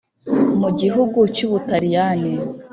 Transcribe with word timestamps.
Mu 0.59 0.69
gihugu 0.79 1.19
cy’u 1.35 1.49
Butaliyani 1.51 2.33